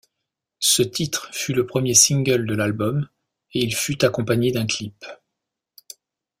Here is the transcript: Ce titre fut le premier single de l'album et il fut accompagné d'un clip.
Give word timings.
Ce 0.57 0.81
titre 0.81 1.29
fut 1.31 1.53
le 1.53 1.67
premier 1.67 1.93
single 1.93 2.47
de 2.47 2.55
l'album 2.55 3.07
et 3.53 3.59
il 3.59 3.75
fut 3.75 4.03
accompagné 4.03 4.51
d'un 4.51 4.65
clip. 4.65 5.05